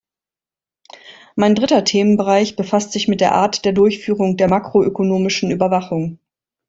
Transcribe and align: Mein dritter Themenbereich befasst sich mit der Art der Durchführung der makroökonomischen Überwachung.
Mein 1.35 1.53
dritter 1.53 1.83
Themenbereich 1.83 2.55
befasst 2.55 2.91
sich 2.91 3.07
mit 3.07 3.21
der 3.21 3.33
Art 3.35 3.65
der 3.65 3.71
Durchführung 3.73 4.35
der 4.35 4.49
makroökonomischen 4.49 5.51
Überwachung. 5.51 6.17